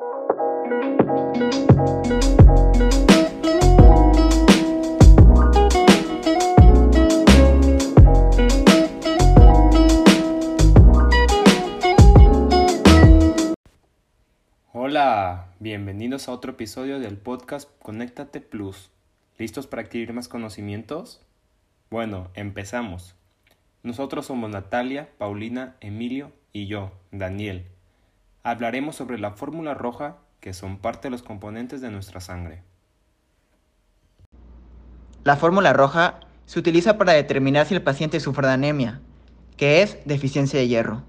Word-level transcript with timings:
Hola, 0.00 0.14
bienvenidos 15.58 16.28
a 16.28 16.32
otro 16.32 16.52
episodio 16.52 17.00
del 17.00 17.16
podcast 17.16 17.68
Conéctate 17.82 18.40
Plus. 18.40 18.90
¿Listos 19.38 19.66
para 19.66 19.82
adquirir 19.82 20.12
más 20.12 20.28
conocimientos? 20.28 21.20
Bueno, 21.90 22.30
empezamos. 22.34 23.16
Nosotros 23.82 24.26
somos 24.26 24.48
Natalia, 24.50 25.08
Paulina, 25.18 25.76
Emilio 25.80 26.30
y 26.52 26.68
yo, 26.68 26.92
Daniel. 27.10 27.66
Hablaremos 28.48 28.96
sobre 28.96 29.18
la 29.18 29.32
fórmula 29.32 29.74
roja, 29.74 30.16
que 30.40 30.54
son 30.54 30.78
parte 30.78 31.08
de 31.08 31.10
los 31.10 31.22
componentes 31.22 31.82
de 31.82 31.90
nuestra 31.90 32.18
sangre. 32.18 32.62
La 35.22 35.36
fórmula 35.36 35.74
roja 35.74 36.20
se 36.46 36.58
utiliza 36.58 36.96
para 36.96 37.12
determinar 37.12 37.66
si 37.66 37.74
el 37.74 37.82
paciente 37.82 38.20
sufre 38.20 38.46
de 38.46 38.54
anemia, 38.54 39.02
que 39.58 39.82
es 39.82 39.98
deficiencia 40.06 40.58
de 40.58 40.66
hierro. 40.66 41.02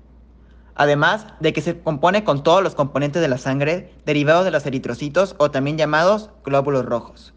Además 0.75 1.27
de 1.39 1.53
que 1.53 1.61
se 1.61 1.79
compone 1.79 2.25
con 2.25 2.43
todos 2.43 2.61
los 2.61 2.75
componentes 2.75 3.21
de 3.21 3.29
la 3.29 3.37
sangre 3.37 3.93
derivados 4.05 4.43
de 4.43 4.51
los 4.51 4.65
eritrocitos 4.65 5.37
o 5.37 5.49
también 5.49 5.77
llamados 5.77 6.31
glóbulos 6.43 6.83
rojos. 6.83 7.33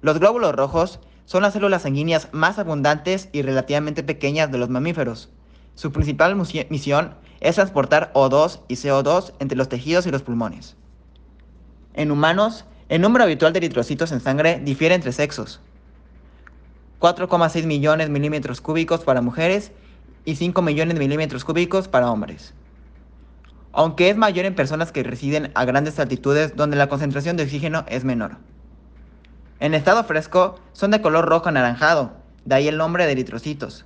Los 0.00 0.18
glóbulos 0.18 0.56
rojos 0.56 0.98
son 1.24 1.42
las 1.42 1.52
células 1.52 1.82
sanguíneas 1.82 2.30
más 2.32 2.58
abundantes 2.58 3.28
y 3.30 3.42
relativamente 3.42 4.02
pequeñas 4.02 4.50
de 4.50 4.58
los 4.58 4.70
mamíferos. 4.70 5.30
Su 5.76 5.92
principal 5.92 6.34
misión 6.34 7.14
es 7.42 7.56
transportar 7.56 8.12
O2 8.14 8.60
y 8.68 8.74
CO2 8.74 9.32
entre 9.40 9.58
los 9.58 9.68
tejidos 9.68 10.06
y 10.06 10.10
los 10.10 10.22
pulmones. 10.22 10.76
En 11.94 12.10
humanos, 12.10 12.64
el 12.88 13.00
número 13.00 13.24
habitual 13.24 13.52
de 13.52 13.58
eritrocitos 13.58 14.12
en 14.12 14.20
sangre 14.20 14.60
difiere 14.62 14.94
entre 14.94 15.12
sexos. 15.12 15.60
4,6 17.00 17.66
millones 17.66 18.06
de 18.06 18.12
milímetros 18.12 18.60
cúbicos 18.60 19.00
para 19.00 19.20
mujeres 19.20 19.72
y 20.24 20.36
5 20.36 20.62
millones 20.62 20.94
de 20.94 21.00
milímetros 21.00 21.44
cúbicos 21.44 21.88
para 21.88 22.10
hombres. 22.10 22.54
Aunque 23.72 24.10
es 24.10 24.16
mayor 24.16 24.44
en 24.44 24.54
personas 24.54 24.92
que 24.92 25.02
residen 25.02 25.50
a 25.54 25.64
grandes 25.64 25.98
altitudes 25.98 26.54
donde 26.54 26.76
la 26.76 26.88
concentración 26.88 27.36
de 27.36 27.42
oxígeno 27.42 27.84
es 27.88 28.04
menor. 28.04 28.36
En 29.58 29.74
estado 29.74 30.04
fresco 30.04 30.60
son 30.72 30.92
de 30.92 31.02
color 31.02 31.24
rojo 31.24 31.48
anaranjado, 31.48 32.12
de 32.44 32.54
ahí 32.54 32.68
el 32.68 32.76
nombre 32.76 33.06
de 33.06 33.12
eritrocitos. 33.12 33.84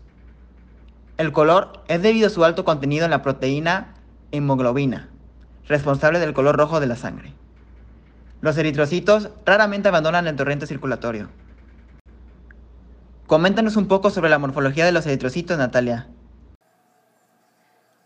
El 1.17 1.33
color 1.33 1.83
es 1.89 2.03
debido 2.03 2.27
a 2.27 2.31
su 2.31 2.45
alto 2.45 2.65
contenido 2.65 3.07
en 3.07 3.11
la 3.11 3.23
proteína 3.23 3.95
hemoglobina, 4.33 5.09
responsable 5.67 6.19
del 6.19 6.35
color 6.35 6.57
rojo 6.57 6.79
de 6.79 6.87
la 6.87 6.97
sangre. 6.97 7.33
Los 8.43 8.59
eritrocitos 8.59 9.31
raramente 9.47 9.89
abandonan 9.89 10.27
el 10.27 10.37
torrente 10.37 10.67
circulatorio. 10.67 11.31
Coméntanos 13.27 13.77
un 13.77 13.89
poco 13.89 14.11
sobre 14.11 14.29
la 14.29 14.39
morfología 14.39 14.85
de 14.85 14.93
los 14.93 15.07
eritrocitos, 15.07 15.57
Natalia. 15.57 16.07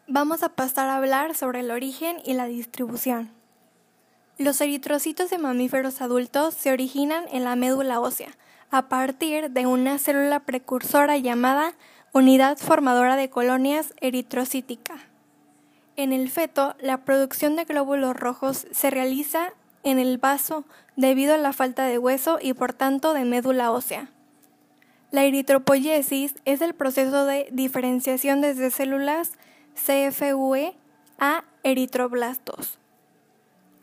Vamos 0.07 0.43
a 0.45 0.51
pasar 0.51 0.89
a 0.89 0.97
hablar 0.97 1.35
sobre 1.35 1.61
el 1.61 1.71
origen 1.73 2.19
y 2.25 2.35
la 2.35 2.47
distribución. 2.47 3.33
Los 4.39 4.61
eritrocitos 4.61 5.31
de 5.31 5.39
mamíferos 5.39 6.01
adultos 6.01 6.55
se 6.55 6.73
originan 6.73 7.25
en 7.33 7.45
la 7.45 7.57
médula 7.57 8.01
ósea, 8.01 8.31
a 8.71 8.89
partir 8.89 9.51
de 9.51 9.67
una 9.67 9.99
célula 9.99 10.41
precursora 10.41 11.19
llamada 11.19 11.75
unidad 12.13 12.59
formadora 12.59 13.17
de 13.17 13.31
colonias 13.31 13.95
eritrocítica. 14.01 14.95
En 15.97 16.13
el 16.13 16.29
feto, 16.31 16.75
la 16.81 17.05
producción 17.05 17.57
de 17.57 17.65
glóbulos 17.65 18.17
rojos 18.17 18.67
se 18.73 18.91
realiza 18.91 19.53
en 19.85 19.99
el 19.99 20.19
vaso 20.19 20.65
debido 20.97 21.35
a 21.35 21.39
la 21.39 21.53
falta 21.53 21.85
de 21.85 21.99
hueso 21.99 22.39
y 22.41 22.53
por 22.53 22.73
tanto 22.73 23.15
de 23.15 23.25
médula 23.25 23.71
ósea. 23.71 24.11
La 25.11 25.25
eritropoyesis 25.25 26.35
es 26.45 26.61
el 26.61 26.75
proceso 26.75 27.27
de 27.27 27.49
diferenciación 27.53 28.41
desde 28.41 28.71
células 28.71 29.33
CFUE 29.75 30.75
a 31.19 31.45
eritroblastos. 31.63 32.79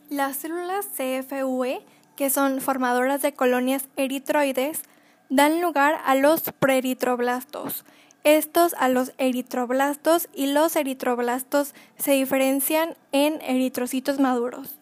Las 0.09 0.37
células 0.37 0.87
CFUE, 0.87 1.81
que 2.15 2.29
son 2.29 2.61
formadoras 2.61 3.21
de 3.21 3.33
colonias 3.33 3.87
eritroides, 3.97 4.81
dan 5.29 5.61
lugar 5.61 5.99
a 6.05 6.15
los 6.15 6.41
preeritroblastos. 6.59 7.83
Estos 8.27 8.75
a 8.77 8.89
los 8.89 9.13
eritroblastos 9.17 10.27
y 10.35 10.47
los 10.47 10.75
eritroblastos 10.75 11.73
se 11.97 12.11
diferencian 12.11 12.97
en 13.13 13.41
eritrocitos 13.41 14.19
maduros. 14.19 14.75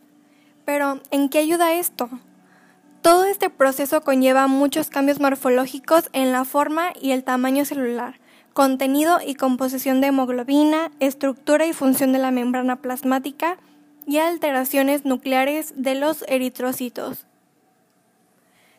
Pero, 0.66 1.00
¿en 1.12 1.30
qué 1.30 1.38
ayuda 1.38 1.74
esto? 1.74 2.10
Todo 3.04 3.26
este 3.26 3.52
proceso 3.52 4.02
conlleva 4.02 4.48
muchos 4.48 4.90
cambios 4.90 5.20
morfológicos 5.20 6.10
en 6.12 6.32
la 6.32 6.44
forma 6.44 6.92
y 7.00 7.12
el 7.12 7.24
tamaño 7.24 7.66
celular, 7.66 8.20
contenido 8.54 9.20
y 9.24 9.36
composición 9.36 10.02
de 10.02 10.08
hemoglobina, 10.08 10.90
estructura 11.00 11.68
y 11.68 11.74
función 11.74 12.14
de 12.14 12.18
la 12.18 12.32
membrana 12.32 12.78
plasmática, 12.78 13.60
y 14.08 14.18
alteraciones 14.18 15.06
nucleares 15.06 15.76
de 15.78 15.94
los 15.94 16.26
eritrocitos. 16.28 17.28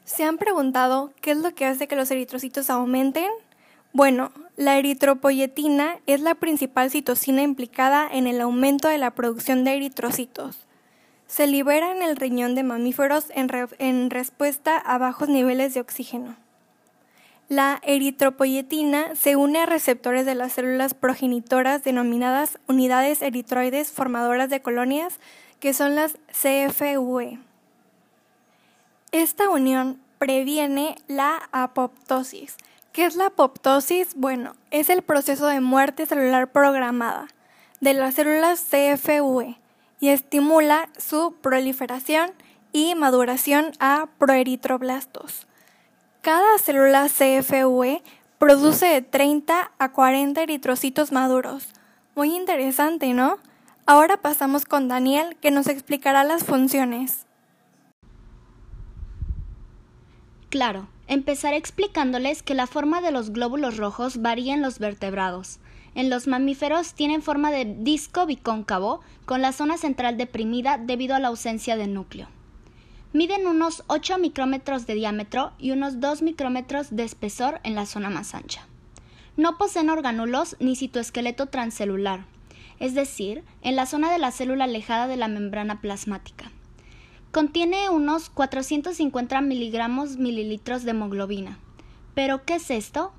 ¿Se 0.04 0.24
han 0.24 0.38
preguntado 0.38 1.12
qué 1.20 1.30
es 1.30 1.36
lo 1.36 1.54
que 1.54 1.66
hace 1.66 1.86
que 1.86 1.94
los 1.94 2.10
eritrocitos 2.10 2.68
aumenten? 2.68 3.30
Bueno, 3.92 4.32
la 4.56 4.78
eritropoyetina 4.78 5.98
es 6.06 6.22
la 6.22 6.34
principal 6.34 6.90
citocina 6.90 7.42
implicada 7.42 8.08
en 8.10 8.26
el 8.26 8.40
aumento 8.40 8.88
de 8.88 8.96
la 8.96 9.10
producción 9.10 9.64
de 9.64 9.76
eritrocitos. 9.76 10.66
Se 11.26 11.46
libera 11.46 11.94
en 11.94 12.02
el 12.02 12.16
riñón 12.16 12.54
de 12.54 12.62
mamíferos 12.62 13.26
en, 13.30 14.10
respuesta 14.10 14.78
a 14.78 14.96
bajos 14.96 15.28
niveles 15.28 15.74
de 15.74 15.80
oxígeno. 15.80 16.36
La 17.48 17.80
eritropoyetina 17.82 19.14
se 19.14 19.36
une 19.36 19.58
a 19.58 19.66
receptores 19.66 20.24
de 20.24 20.34
las 20.34 20.54
células 20.54 20.94
progenitoras 20.94 21.84
denominadas 21.84 22.58
unidades 22.66 23.20
eritroides 23.20 23.92
formadoras 23.92 24.48
de 24.48 24.62
colonias, 24.62 25.20
que 25.60 25.74
son 25.74 25.94
las 25.94 26.16
CFUE. 26.28 27.38
Esta 29.12 29.50
unión 29.50 30.00
previene 30.18 30.96
la 31.08 31.48
apoptosis. 31.52 32.56
¿Qué 32.96 33.04
es 33.04 33.14
la 33.14 33.26
apoptosis? 33.26 34.14
Bueno, 34.14 34.56
es 34.70 34.88
el 34.88 35.02
proceso 35.02 35.48
de 35.48 35.60
muerte 35.60 36.06
celular 36.06 36.50
programada 36.50 37.28
de 37.82 37.92
las 37.92 38.14
células 38.14 38.64
CFUE 38.70 39.58
y 40.00 40.08
estimula 40.08 40.88
su 40.96 41.34
proliferación 41.42 42.30
y 42.72 42.94
maduración 42.94 43.72
a 43.80 44.08
proeritroblastos. 44.16 45.46
Cada 46.22 46.56
célula 46.56 47.10
CFUE 47.10 48.02
produce 48.38 48.86
de 48.86 49.02
30 49.02 49.72
a 49.78 49.92
40 49.92 50.40
eritrocitos 50.40 51.12
maduros. 51.12 51.68
Muy 52.14 52.34
interesante, 52.34 53.12
¿no? 53.12 53.36
Ahora 53.84 54.16
pasamos 54.22 54.64
con 54.64 54.88
Daniel, 54.88 55.36
que 55.42 55.50
nos 55.50 55.66
explicará 55.66 56.24
las 56.24 56.44
funciones. 56.44 57.26
Claro, 60.48 60.88
empezaré 61.08 61.56
explicándoles 61.56 62.42
que 62.42 62.54
la 62.54 62.66
forma 62.66 63.00
de 63.00 63.10
los 63.10 63.30
glóbulos 63.30 63.76
rojos 63.76 64.20
varía 64.20 64.54
en 64.54 64.62
los 64.62 64.78
vertebrados. 64.78 65.58
En 65.94 66.10
los 66.10 66.26
mamíferos 66.26 66.94
tienen 66.94 67.22
forma 67.22 67.50
de 67.50 67.64
disco 67.64 68.26
bicóncavo, 68.26 69.00
con 69.24 69.42
la 69.42 69.52
zona 69.52 69.78
central 69.78 70.16
deprimida 70.16 70.78
debido 70.78 71.14
a 71.14 71.20
la 71.20 71.28
ausencia 71.28 71.76
de 71.76 71.86
núcleo. 71.86 72.28
Miden 73.12 73.46
unos 73.46 73.82
8 73.86 74.18
micrómetros 74.18 74.86
de 74.86 74.94
diámetro 74.94 75.52
y 75.58 75.70
unos 75.70 76.00
2 76.00 76.22
micrómetros 76.22 76.94
de 76.94 77.04
espesor 77.04 77.60
en 77.62 77.74
la 77.74 77.86
zona 77.86 78.10
más 78.10 78.34
ancha. 78.34 78.66
No 79.36 79.56
poseen 79.56 79.90
organulos 79.90 80.56
ni 80.60 80.76
citoesqueleto 80.76 81.46
transcelular, 81.46 82.26
es 82.78 82.94
decir, 82.94 83.42
en 83.62 83.76
la 83.76 83.86
zona 83.86 84.12
de 84.12 84.18
la 84.18 84.32
célula 84.32 84.64
alejada 84.64 85.06
de 85.06 85.16
la 85.16 85.28
membrana 85.28 85.80
plasmática. 85.80 86.50
Contiene 87.36 87.90
unos 87.90 88.30
450 88.30 89.42
miligramos 89.42 90.16
mililitros 90.16 90.84
de 90.84 90.92
hemoglobina. 90.92 91.58
¿Pero 92.14 92.46
qué 92.46 92.54
es 92.54 92.70
esto? 92.70 93.12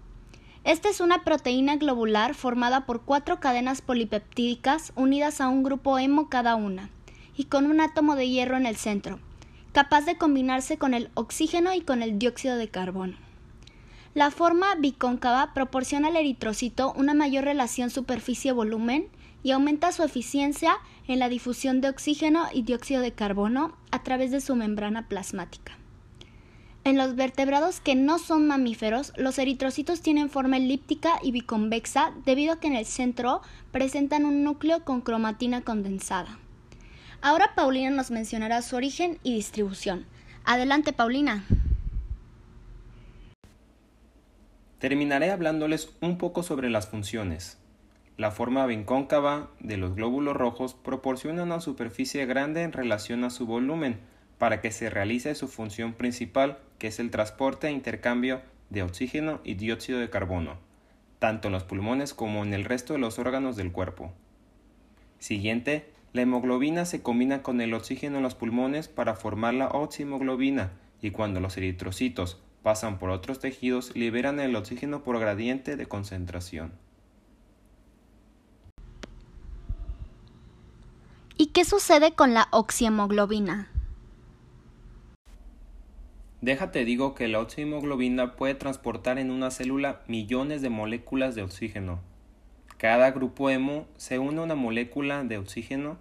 Esta 0.63 0.89
es 0.89 1.01
una 1.01 1.23
proteína 1.23 1.75
globular 1.75 2.33
formada 2.33 2.87
por 2.87 3.03
cuatro 3.03 3.39
cadenas 3.39 3.83
polipeptídicas 3.83 4.91
unidas 4.95 5.39
a 5.39 5.49
un 5.49 5.61
grupo 5.61 5.99
hemo 5.99 6.29
cada 6.29 6.55
una, 6.55 6.89
y 7.35 7.43
con 7.43 7.67
un 7.67 7.79
átomo 7.79 8.15
de 8.15 8.27
hierro 8.27 8.57
en 8.57 8.65
el 8.65 8.75
centro, 8.75 9.19
capaz 9.71 10.05
de 10.05 10.17
combinarse 10.17 10.79
con 10.79 10.95
el 10.95 11.11
oxígeno 11.13 11.75
y 11.75 11.81
con 11.81 12.01
el 12.01 12.17
dióxido 12.17 12.55
de 12.57 12.69
carbono. 12.69 13.17
La 14.15 14.31
forma 14.31 14.73
bicóncava 14.79 15.53
proporciona 15.53 16.07
al 16.07 16.15
eritrocito 16.15 16.91
una 16.93 17.13
mayor 17.13 17.43
relación 17.43 17.91
superficie-volumen 17.91 19.09
y 19.44 19.51
aumenta 19.51 19.92
su 19.92 20.04
eficiencia 20.04 20.78
en 21.07 21.19
la 21.19 21.30
difusión 21.30 21.81
de 21.81 21.89
oxígeno 21.89 22.45
y 22.54 22.63
dióxido 22.63 23.01
de 23.01 23.13
carbono 23.13 23.78
a 23.92 24.04
través 24.04 24.31
de 24.31 24.42
su 24.42 24.56
membrana 24.56 25.07
plasmática. 25.07 25.78
En 26.84 26.98
los 26.98 27.16
vertebrados 27.16 27.81
que 27.81 27.95
no 27.95 28.18
son 28.18 28.48
mamíferos, 28.48 29.12
los 29.18 29.38
eritrocitos 29.39 30.01
tienen 30.01 30.30
forma 30.30 30.56
elíptica 30.56 31.19
y 31.22 31.31
biconvexa 31.31 32.13
debido 32.25 32.54
a 32.54 32.60
que 32.62 32.68
en 32.68 32.75
el 32.75 32.86
centro 32.86 33.42
presentan 33.72 34.25
un 34.25 34.44
núcleo 34.44 34.86
con 34.86 35.01
cromatina 35.01 35.62
condensada. 35.62 36.39
Ahora 37.22 37.51
Paulina 37.56 37.89
nos 37.89 38.10
mencionará 38.10 38.62
su 38.62 38.78
origen 38.78 39.19
y 39.24 39.34
distribución. 39.34 40.06
Adelante, 40.45 40.94
Paulina. 40.94 41.45
Terminaré 44.80 45.31
hablándoles 45.31 45.89
un 46.00 46.18
poco 46.18 46.42
sobre 46.42 46.69
las 46.69 46.88
funciones. 46.88 47.57
La 48.17 48.31
forma 48.31 48.65
bincóncava 48.65 49.51
de 49.59 49.77
los 49.77 49.93
glóbulos 49.93 50.35
rojos 50.35 50.73
proporciona 50.73 51.43
una 51.43 51.61
superficie 51.61 52.25
grande 52.25 52.63
en 52.63 52.71
relación 52.71 53.23
a 53.23 53.29
su 53.29 53.45
volumen 53.45 53.99
para 54.39 54.59
que 54.59 54.71
se 54.71 54.89
realice 54.89 55.35
su 55.35 55.47
función 55.47 55.93
principal, 55.93 56.57
que 56.79 56.87
es 56.87 56.99
el 56.99 57.11
transporte 57.11 57.67
e 57.67 57.71
intercambio 57.71 58.41
de 58.71 58.81
oxígeno 58.81 59.39
y 59.43 59.53
dióxido 59.53 59.99
de 59.99 60.09
carbono, 60.09 60.57
tanto 61.19 61.47
en 61.47 61.51
los 61.51 61.63
pulmones 61.63 62.15
como 62.15 62.43
en 62.43 62.55
el 62.55 62.65
resto 62.65 62.93
de 62.93 62.99
los 62.99 63.19
órganos 63.19 63.55
del 63.55 63.71
cuerpo. 63.71 64.11
Siguiente, 65.19 65.85
la 66.13 66.23
hemoglobina 66.23 66.85
se 66.85 67.03
combina 67.03 67.43
con 67.43 67.61
el 67.61 67.75
oxígeno 67.75 68.17
en 68.17 68.23
los 68.23 68.33
pulmones 68.33 68.87
para 68.87 69.13
formar 69.13 69.53
la 69.53 69.67
oxihemoglobina 69.67 70.71
y 71.03 71.11
cuando 71.11 71.39
los 71.39 71.55
eritrocitos 71.57 72.41
pasan 72.63 72.97
por 72.97 73.11
otros 73.11 73.39
tejidos 73.39 73.95
liberan 73.95 74.39
el 74.39 74.55
oxígeno 74.55 75.03
por 75.03 75.19
gradiente 75.19 75.75
de 75.75 75.85
concentración. 75.85 76.87
Qué 81.57 81.65
sucede 81.65 82.12
con 82.12 82.36
la 82.36 82.50
oxihemoglobina? 82.51 83.71
Déjate 86.39 86.86
digo 86.86 87.15
que 87.15 87.27
la 87.27 87.39
oxihemoglobina 87.39 88.36
puede 88.36 88.54
transportar 88.54 89.18
en 89.18 89.31
una 89.31 89.50
célula 89.50 90.04
millones 90.06 90.62
de 90.62 90.69
moléculas 90.69 91.33
de 91.33 91.42
oxígeno. 91.42 92.00
Cada 92.77 93.09
grupo 93.09 93.50
hemo 93.50 93.88
se 93.98 94.19
une 94.19 94.39
a 94.39 94.44
una 94.44 94.54
molécula 94.54 95.24
de 95.24 95.39
oxígeno 95.39 95.98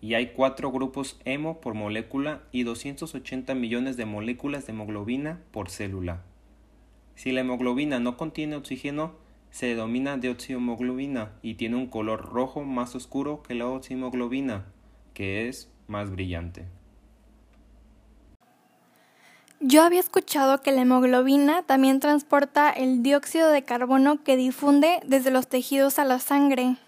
y 0.00 0.14
hay 0.14 0.34
cuatro 0.34 0.70
grupos 0.70 1.18
hemo 1.24 1.60
por 1.60 1.74
molécula 1.74 2.42
y 2.52 2.62
280 2.62 3.56
millones 3.56 3.96
de 3.96 4.06
moléculas 4.06 4.66
de 4.66 4.72
hemoglobina 4.72 5.40
por 5.50 5.68
célula. 5.68 6.22
Si 7.16 7.32
la 7.32 7.40
hemoglobina 7.40 7.98
no 7.98 8.16
contiene 8.16 8.54
oxígeno, 8.54 9.16
se 9.50 9.66
denomina 9.66 10.16
deoxihemoglobina 10.16 11.32
y 11.42 11.54
tiene 11.54 11.74
un 11.74 11.88
color 11.88 12.32
rojo 12.32 12.62
más 12.62 12.94
oscuro 12.94 13.42
que 13.42 13.54
la 13.54 13.66
oxihemoglobina, 13.66 14.71
que 15.14 15.48
es 15.48 15.68
más 15.86 16.10
brillante. 16.10 16.66
Yo 19.64 19.84
había 19.84 20.00
escuchado 20.00 20.60
que 20.60 20.72
la 20.72 20.82
hemoglobina 20.82 21.62
también 21.62 22.00
transporta 22.00 22.70
el 22.70 23.04
dióxido 23.04 23.50
de 23.50 23.62
carbono 23.62 24.24
que 24.24 24.36
difunde 24.36 24.98
desde 25.06 25.30
los 25.30 25.46
tejidos 25.46 26.00
a 26.00 26.04
la 26.04 26.18
sangre. 26.18 26.78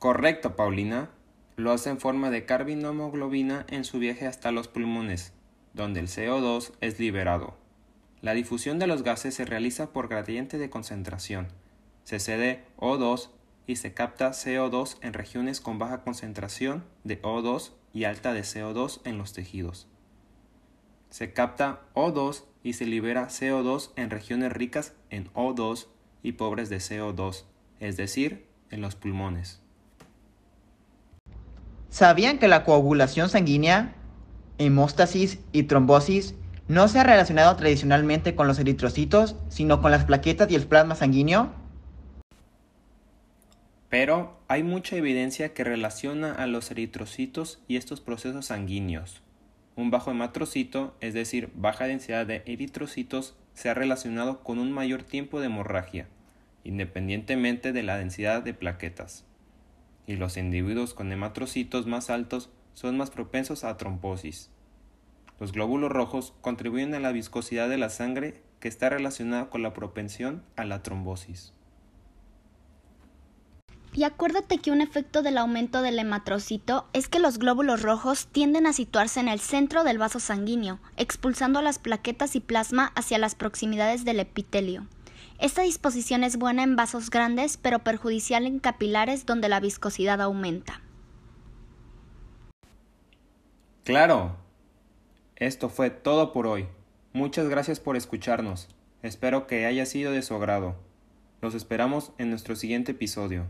Correcto, 0.00 0.56
Paulina. 0.56 1.10
Lo 1.54 1.70
hace 1.70 1.90
en 1.90 2.00
forma 2.00 2.30
de 2.30 2.46
carbinohemoglobina 2.46 3.64
en 3.68 3.84
su 3.84 4.00
viaje 4.00 4.26
hasta 4.26 4.50
los 4.50 4.66
pulmones, 4.66 5.32
donde 5.74 6.00
el 6.00 6.08
CO2 6.08 6.72
es 6.80 6.98
liberado. 6.98 7.54
La 8.20 8.34
difusión 8.34 8.80
de 8.80 8.88
los 8.88 9.04
gases 9.04 9.34
se 9.34 9.44
realiza 9.44 9.92
por 9.92 10.08
gradiente 10.08 10.58
de 10.58 10.70
concentración. 10.70 11.46
Se 12.02 12.18
cede 12.18 12.64
O2 12.78 13.28
y 13.66 13.76
se 13.76 13.94
capta 13.94 14.30
CO2 14.30 14.96
en 15.02 15.12
regiones 15.12 15.60
con 15.60 15.78
baja 15.78 16.02
concentración 16.02 16.84
de 17.04 17.20
O2 17.22 17.72
y 17.92 18.04
alta 18.04 18.32
de 18.32 18.42
CO2 18.42 19.00
en 19.04 19.18
los 19.18 19.32
tejidos 19.32 19.88
se 21.12 21.34
capta 21.34 21.80
O2 21.94 22.44
y 22.62 22.72
se 22.72 22.86
libera 22.86 23.28
CO2 23.28 23.90
en 23.96 24.08
regiones 24.08 24.50
ricas 24.50 24.94
en 25.10 25.30
O2 25.34 25.86
y 26.22 26.32
pobres 26.32 26.70
de 26.70 26.78
CO2, 26.78 27.44
es 27.80 27.98
decir, 27.98 28.46
en 28.70 28.80
los 28.80 28.94
pulmones. 28.94 29.60
¿Sabían 31.90 32.38
que 32.38 32.48
la 32.48 32.64
coagulación 32.64 33.28
sanguínea, 33.28 33.94
hemóstasis 34.56 35.38
y 35.52 35.64
trombosis 35.64 36.34
no 36.66 36.88
se 36.88 36.98
ha 36.98 37.04
relacionado 37.04 37.54
tradicionalmente 37.56 38.34
con 38.34 38.46
los 38.46 38.58
eritrocitos, 38.58 39.36
sino 39.50 39.82
con 39.82 39.90
las 39.90 40.06
plaquetas 40.06 40.50
y 40.50 40.54
el 40.54 40.66
plasma 40.66 40.94
sanguíneo? 40.94 41.52
Pero 43.92 44.40
hay 44.48 44.62
mucha 44.62 44.96
evidencia 44.96 45.52
que 45.52 45.64
relaciona 45.64 46.32
a 46.32 46.46
los 46.46 46.70
eritrocitos 46.70 47.62
y 47.68 47.76
estos 47.76 48.00
procesos 48.00 48.46
sanguíneos. 48.46 49.20
Un 49.76 49.90
bajo 49.90 50.10
hematrocito, 50.10 50.96
es 51.02 51.12
decir, 51.12 51.50
baja 51.54 51.84
densidad 51.84 52.24
de 52.24 52.42
eritrocitos, 52.46 53.36
se 53.52 53.68
ha 53.68 53.74
relacionado 53.74 54.42
con 54.42 54.58
un 54.58 54.72
mayor 54.72 55.02
tiempo 55.02 55.40
de 55.40 55.48
hemorragia, 55.48 56.08
independientemente 56.64 57.74
de 57.74 57.82
la 57.82 57.98
densidad 57.98 58.42
de 58.42 58.54
plaquetas. 58.54 59.26
Y 60.06 60.16
los 60.16 60.38
individuos 60.38 60.94
con 60.94 61.12
hematrocitos 61.12 61.86
más 61.86 62.08
altos 62.08 62.48
son 62.72 62.96
más 62.96 63.10
propensos 63.10 63.62
a 63.62 63.76
trombosis. 63.76 64.48
Los 65.38 65.52
glóbulos 65.52 65.92
rojos 65.92 66.32
contribuyen 66.40 66.94
a 66.94 66.98
la 66.98 67.12
viscosidad 67.12 67.68
de 67.68 67.76
la 67.76 67.90
sangre 67.90 68.40
que 68.58 68.68
está 68.68 68.88
relacionada 68.88 69.50
con 69.50 69.62
la 69.62 69.74
propensión 69.74 70.42
a 70.56 70.64
la 70.64 70.82
trombosis. 70.82 71.52
Y 73.94 74.04
acuérdate 74.04 74.58
que 74.58 74.70
un 74.70 74.80
efecto 74.80 75.22
del 75.22 75.36
aumento 75.36 75.82
del 75.82 75.98
hematrocito 75.98 76.86
es 76.94 77.08
que 77.08 77.18
los 77.18 77.38
glóbulos 77.38 77.82
rojos 77.82 78.26
tienden 78.26 78.66
a 78.66 78.72
situarse 78.72 79.20
en 79.20 79.28
el 79.28 79.38
centro 79.38 79.84
del 79.84 79.98
vaso 79.98 80.18
sanguíneo, 80.18 80.80
expulsando 80.96 81.60
las 81.60 81.78
plaquetas 81.78 82.34
y 82.34 82.40
plasma 82.40 82.92
hacia 82.94 83.18
las 83.18 83.34
proximidades 83.34 84.06
del 84.06 84.20
epitelio. 84.20 84.86
Esta 85.38 85.62
disposición 85.62 86.24
es 86.24 86.38
buena 86.38 86.62
en 86.62 86.74
vasos 86.74 87.10
grandes, 87.10 87.58
pero 87.58 87.80
perjudicial 87.80 88.46
en 88.46 88.60
capilares 88.60 89.26
donde 89.26 89.50
la 89.50 89.60
viscosidad 89.60 90.22
aumenta. 90.22 90.80
Claro. 93.84 94.36
Esto 95.36 95.68
fue 95.68 95.90
todo 95.90 96.32
por 96.32 96.46
hoy. 96.46 96.66
Muchas 97.12 97.48
gracias 97.48 97.80
por 97.80 97.96
escucharnos. 97.96 98.68
Espero 99.02 99.46
que 99.46 99.66
haya 99.66 99.84
sido 99.84 100.12
de 100.12 100.22
su 100.22 100.34
agrado. 100.34 100.76
Los 101.42 101.54
esperamos 101.54 102.12
en 102.16 102.30
nuestro 102.30 102.54
siguiente 102.54 102.92
episodio. 102.92 103.48